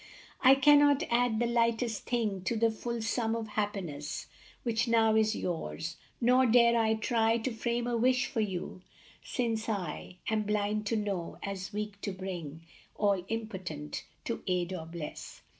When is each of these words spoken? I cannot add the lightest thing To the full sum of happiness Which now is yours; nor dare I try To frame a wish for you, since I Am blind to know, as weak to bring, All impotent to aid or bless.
I 0.43 0.55
cannot 0.55 1.03
add 1.11 1.37
the 1.37 1.45
lightest 1.45 2.07
thing 2.07 2.41
To 2.45 2.55
the 2.55 2.71
full 2.71 3.03
sum 3.03 3.35
of 3.35 3.49
happiness 3.49 4.25
Which 4.63 4.87
now 4.87 5.15
is 5.15 5.35
yours; 5.35 5.97
nor 6.19 6.47
dare 6.47 6.75
I 6.75 6.95
try 6.95 7.37
To 7.37 7.51
frame 7.51 7.85
a 7.85 7.95
wish 7.95 8.25
for 8.25 8.41
you, 8.41 8.81
since 9.23 9.69
I 9.69 10.17
Am 10.27 10.41
blind 10.41 10.87
to 10.87 10.95
know, 10.95 11.37
as 11.43 11.71
weak 11.71 12.01
to 12.01 12.11
bring, 12.11 12.63
All 12.95 13.23
impotent 13.27 14.03
to 14.25 14.41
aid 14.47 14.73
or 14.73 14.87
bless. 14.87 15.41